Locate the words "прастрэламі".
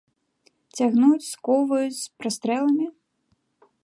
2.21-2.87